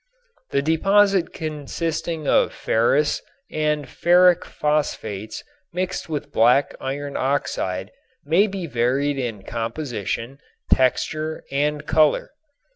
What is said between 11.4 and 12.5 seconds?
and color.